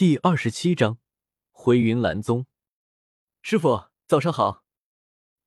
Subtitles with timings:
[0.00, 0.96] 第二十七章
[1.50, 2.46] 回云岚宗。
[3.42, 4.64] 师傅，早上好。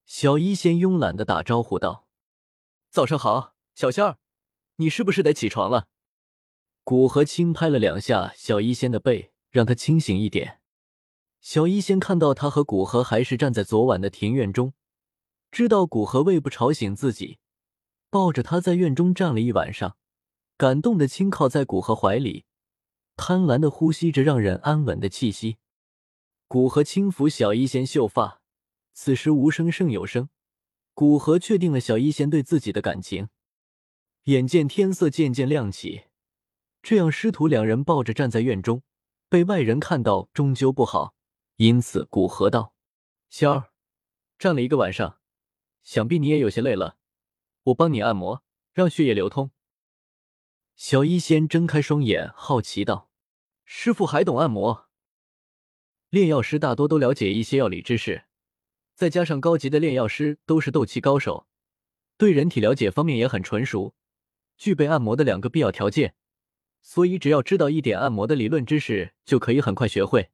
[0.05, 2.07] 小医仙慵懒的打招呼道
[2.91, 4.19] ：“早上好，小仙儿，
[4.75, 5.87] 你是不是得起床了？”
[6.85, 10.61] 古河轻拍了两下小医仙的背，让他清醒一点。
[11.41, 14.75] 小医仙看到他和古河还是站在昨晚的庭院中，
[15.49, 17.39] 知道古河为不吵醒自己，
[18.11, 19.97] 抱着他在院中站了一晚上，
[20.55, 22.45] 感动的轻靠在古河怀里。
[23.15, 25.57] 贪婪的呼吸着让人安稳的气息，
[26.47, 28.41] 古河轻抚小医仙秀发，
[28.93, 30.29] 此时无声胜有声。
[30.95, 33.29] 古河确定了小医仙对自己的感情，
[34.25, 36.03] 眼见天色渐渐亮起，
[36.81, 38.83] 这样师徒两人抱着站在院中，
[39.29, 41.15] 被外人看到终究不好，
[41.55, 42.75] 因此古河道
[43.29, 43.71] ：“仙儿，
[44.37, 45.19] 站了一个晚上，
[45.81, 46.97] 想必你也有些累了，
[47.63, 48.43] 我帮你按摩，
[48.73, 49.49] 让血液流通。”
[50.85, 53.09] 小医仙睁开双眼，好奇道
[53.63, 54.89] ：“师傅还懂按摩？
[56.09, 58.25] 炼药师大多都了解一些药理知识，
[58.93, 61.47] 再加上高级的炼药师都是斗气高手，
[62.17, 63.95] 对人体了解方面也很纯熟，
[64.57, 66.15] 具备按摩的两个必要条件。
[66.81, 70.31] 所以只要知道一点按摩的理论知识，就可以很快学会，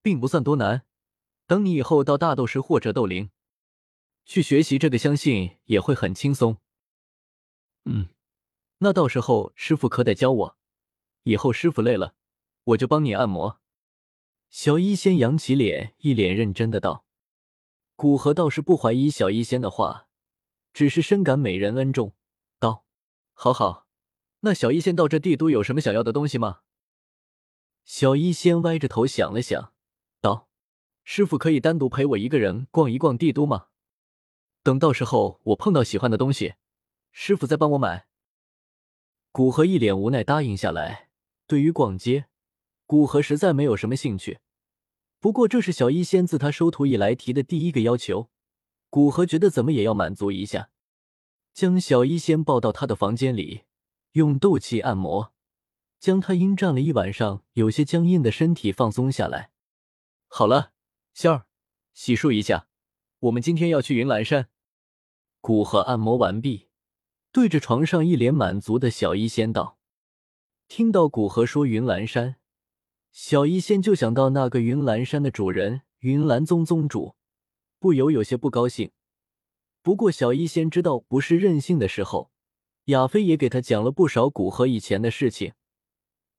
[0.00, 0.84] 并不算多难。
[1.48, 3.32] 等你以后到大斗师或者斗灵
[4.24, 6.58] 去学习这个，相信也会很轻松。”
[7.86, 8.06] 嗯。
[8.84, 10.56] 那到时候师傅可得教我，
[11.22, 12.14] 以后师傅累了，
[12.64, 13.60] 我就帮你按摩。
[14.50, 17.04] 小医仙扬起脸，一脸认真的道。
[17.94, 20.08] 古河倒是不怀疑小医仙的话，
[20.72, 22.12] 只是深感美人恩重，
[22.58, 22.84] 道
[23.34, 23.86] ：“好好，
[24.40, 26.62] 那小医仙到这帝都有什么想要的东西吗？”
[27.86, 29.72] 小医仙歪着头想了想，
[30.20, 30.48] 道
[31.04, 33.68] ：“师傅可以单独陪我一个人逛一逛帝都吗？
[34.64, 36.54] 等到时候我碰到喜欢的东西，
[37.12, 38.08] 师傅再帮我买。”
[39.32, 41.08] 古河一脸无奈答应下来。
[41.46, 42.26] 对于逛街，
[42.84, 44.40] 古河实在没有什么兴趣。
[45.20, 48.28] 不过这是小医仙自他收徒以来提的第一个要求，
[48.90, 50.68] 古河觉得怎么也要满足一下。
[51.54, 53.62] 将小医仙抱到他的房间里，
[54.12, 55.32] 用斗气按摩，
[55.98, 59.50] 将他因站了一晚上有些僵硬的身体放松下来。
[60.28, 60.72] 好了，
[61.14, 61.46] 仙儿，
[61.94, 62.66] 洗漱一下，
[63.20, 64.48] 我们今天要去云岚山。
[65.40, 66.68] 古河按摩完毕。
[67.32, 69.78] 对着床上一脸满足的小医仙道
[70.68, 72.36] ：“听到古河说云岚山，
[73.10, 77.16] 小医仙就想到那个云岚山的主人云岚宗宗主，
[77.78, 78.90] 不由有些不高兴。
[79.80, 82.30] 不过小医仙知道不是任性的时候，
[82.84, 85.54] 亚飞也给他讲了不少古河以前的事情，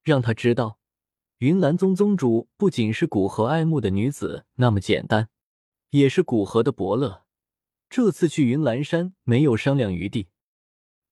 [0.04, 0.78] 让他知道
[1.38, 5.28] 云岚宗宗主不仅是古河爱慕的女子那么简单，
[5.90, 7.24] 也是古河的伯乐。
[7.90, 10.28] 这次去云岚山没有商量余地。”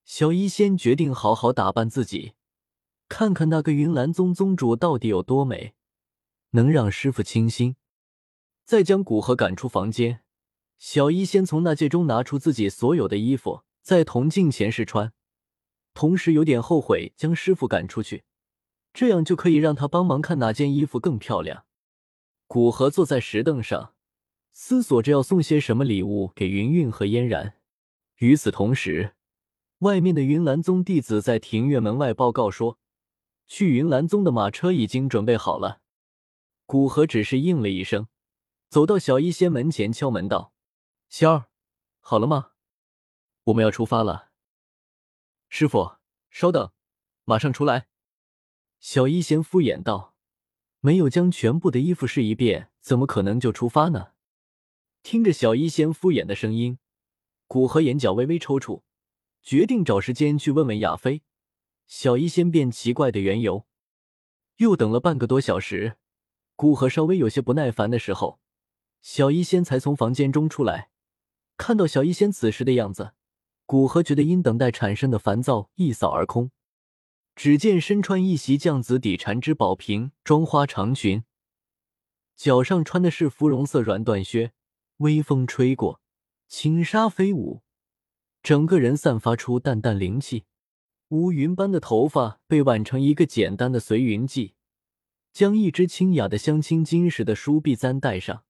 [0.05, 2.35] 小医仙决定好好打扮自己，
[3.09, 5.75] 看看那个云岚宗宗主到底有多美，
[6.51, 7.77] 能让师傅倾心。
[8.65, 10.23] 再将古河赶出房间，
[10.79, 15.13] 小医仙从那戒中拿出自己所有的衣服，在铜镜前试穿，
[15.95, 18.25] 同时有点后悔将师傅赶出去，
[18.93, 21.65] 这样就可以让他帮忙看哪件衣服更漂亮。
[22.47, 23.95] 古河坐在石凳上，
[24.53, 27.55] 思索着要送些什么礼物给云韵和嫣然。
[28.19, 29.15] 与此同时，
[29.83, 32.79] 外面的云岚宗弟子在庭院门外报告说，
[33.49, 35.81] 去云岚宗的马车已经准备好了。
[36.67, 38.07] 古河只是应了一声，
[38.69, 40.53] 走到小医仙门前敲门道
[41.11, 41.47] ：“仙儿，
[41.99, 42.53] 好了吗？
[43.43, 44.31] 我们要出发了。”
[45.51, 45.97] 师傅，
[46.31, 46.71] 稍等，
[47.25, 47.89] 马上出来。
[48.79, 50.15] 小医仙敷衍道
[50.79, 54.13] ：“没有将全部的衣服试一遍，怎么可能就出发呢？”
[55.03, 56.79] 听着小医仙敷衍的声音，
[57.49, 58.83] 古河眼角微微抽搐。
[59.43, 61.23] 决定找时间去问问亚飞，
[61.87, 63.67] 小医仙变奇怪的缘由。
[64.57, 65.97] 又等了半个多小时，
[66.55, 68.39] 古河稍微有些不耐烦的时候，
[69.01, 70.91] 小医仙才从房间中出来。
[71.57, 73.15] 看到小医仙此时的样子，
[73.67, 76.53] 古河觉得因等待产生的烦躁一扫而空。
[77.35, 81.25] 只见身穿一袭绛紫底缠枝宝瓶妆花长裙，
[82.37, 84.53] 脚上穿的是芙蓉色软缎靴，
[84.99, 86.01] 微风吹过，
[86.47, 87.63] 轻纱飞舞。
[88.43, 90.47] 整个人散发出淡淡灵气，
[91.11, 94.55] 乌云般的头发被挽成一个简单的随云髻，
[95.33, 98.43] 将一只清雅的镶青金石的梳篦簪戴上。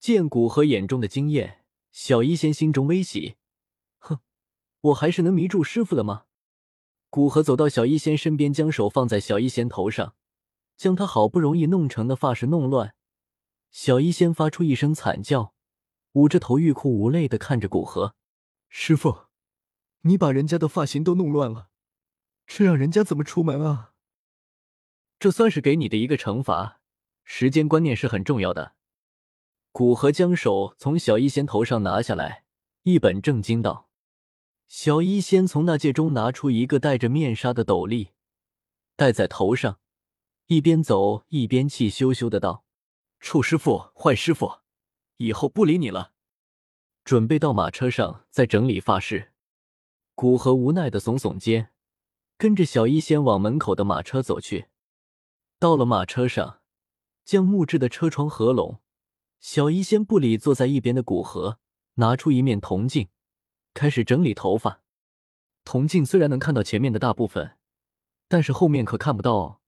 [0.00, 3.36] 见古河眼中的惊艳，小医仙心中微喜，
[3.98, 4.20] 哼，
[4.80, 6.24] 我还是能迷住师傅的吗？
[7.10, 10.14] 古河走到小医仙身边，将手放在小医仙头上，
[10.78, 12.94] 将他好不容易弄成的发饰弄乱。
[13.70, 15.52] 小医仙发出一声惨叫，
[16.12, 18.14] 捂着头欲哭无泪的看着古河。
[18.74, 19.26] 师傅，
[20.00, 21.68] 你把人家的发型都弄乱了，
[22.46, 23.92] 这让人家怎么出门啊？
[25.18, 26.80] 这算是给你的一个惩罚。
[27.22, 28.74] 时间观念是很重要的。
[29.72, 32.44] 古河将手从小医仙头上拿下来，
[32.84, 33.90] 一本正经道
[34.66, 38.12] ：“小医仙从那戒中拿出一个戴着面纱的斗笠，
[38.96, 39.80] 戴在头上，
[40.46, 42.64] 一边走一边气咻咻的道
[43.20, 44.60] ：‘臭师傅，坏师傅，
[45.18, 46.14] 以后不理你了。’
[47.04, 49.32] 准备到马车上再整理发饰。”
[50.14, 51.72] 古河无奈的耸耸肩，
[52.36, 54.66] 跟着小医仙往门口的马车走去。
[55.58, 56.60] 到了马车上，
[57.24, 58.80] 将木质的车窗合拢。
[59.40, 61.58] 小医仙不理坐在一边的古河，
[61.94, 63.08] 拿出一面铜镜，
[63.74, 64.82] 开始整理头发。
[65.64, 67.56] 铜镜虽然能看到前面的大部分，
[68.28, 69.60] 但是后面可看不到哦。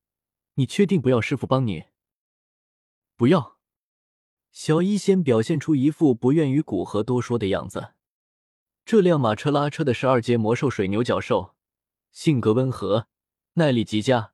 [0.54, 1.84] 你确定不要师傅帮你？
[3.16, 3.53] 不要。
[4.54, 7.94] 小医仙表现出一副不愿与古河多说的样子。
[8.84, 11.56] 这辆马车拉车的是二阶魔兽水牛角兽，
[12.12, 13.08] 性格温和，
[13.54, 14.30] 耐力极佳，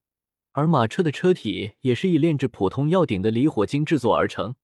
[0.52, 4.56] 而马车的车体也是以炼制普通药鼎的离火晶制作而成。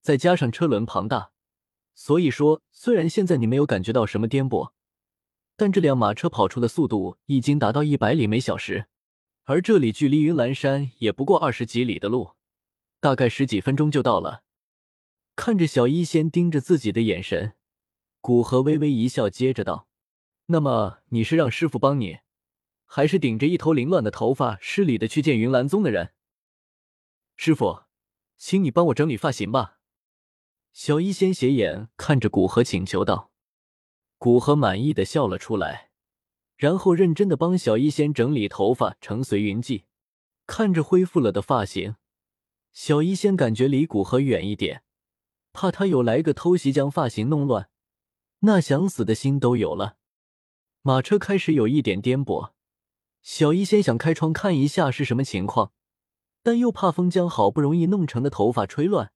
[0.00, 1.32] 再加上车轮庞大，
[1.94, 4.72] 所以说虽然现在你没有感觉到什么颠簸，
[5.56, 8.86] 但这辆马车跑出的速度已经达到一百里每小时，
[9.42, 12.30] 而这里距离云岚山也不过二十几里的路，
[12.98, 14.43] 大概十几分钟就到了。
[15.36, 17.54] 看着小医仙盯着自己的眼神，
[18.20, 19.88] 古河微微一笑，接着道
[20.46, 22.18] ：“那么你是让师傅帮你，
[22.84, 26.14] 还是顶着一头凌乱的头发失礼的去见云岚宗的人？
[27.36, 27.82] 师傅，
[28.36, 29.78] 请你帮我整理发型吧。”
[30.72, 33.32] 小医仙斜眼看着古河，请求道
[34.18, 35.90] ：“古河满意的笑了出来，
[36.56, 39.84] 然后认真的帮小医仙整理头发，成随云际。
[40.46, 41.96] 看着恢复了的发型，
[42.72, 44.83] 小医仙感觉离古河远一点，
[45.54, 47.70] 怕他有来个偷袭将发型弄乱，
[48.40, 49.96] 那想死的心都有了。
[50.82, 52.50] 马车开始有一点颠簸，
[53.22, 55.72] 小医仙想开窗看一下是什么情况，
[56.42, 59.12] 但又怕风将好不容易弄成的头发吹乱。”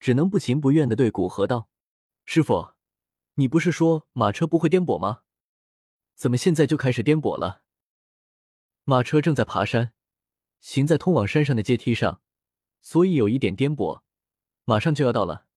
[0.00, 1.68] 只能不情不愿的对古河道
[2.24, 2.74] ：“师傅，
[3.34, 5.22] 你不是说马车不会颠簸吗？
[6.14, 7.62] 怎么现在就开始颠簸了？”
[8.84, 9.92] 马车正在爬山，
[10.60, 12.20] 行在通往山上的阶梯上，
[12.80, 14.02] 所以有一点颠簸。
[14.64, 15.47] 马上就要到了，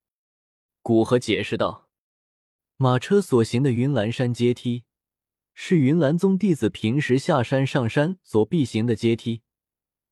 [0.81, 1.87] 古河解释道
[2.77, 4.83] ：“马车所行的云岚山阶梯，
[5.53, 9.41] 是云岚宗弟子平时下山上山所必行的阶梯。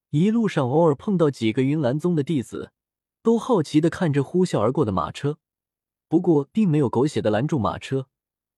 [0.10, 2.72] 一路上偶尔碰到几个云岚宗的弟子。”
[3.22, 5.40] 都好奇的看着呼啸而过的马车，
[6.08, 8.08] 不过并没有狗血的拦住马车，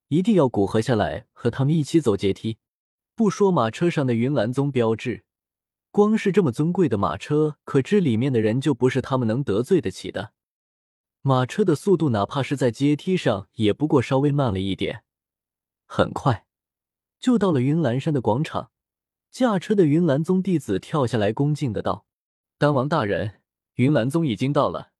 [0.10, 2.60] 一定要古河下来和他们一起走阶梯。
[3.16, 5.25] 不说马车上的云岚宗标志，
[5.90, 10.34] 光是这么尊贵的马车，可知里面的人就不是他们能得罪得起的。
[11.23, 15.03] 马车的速度，哪怕是在阶梯上，也不过稍微慢了一点。
[15.85, 16.47] 很快
[17.19, 18.71] 就到了云岚山的广场，
[19.29, 22.06] 驾车的云岚宗弟子跳下来，恭敬的道
[22.57, 23.41] ：“丹王大人。”
[23.75, 24.90] 云岚宗已经到了。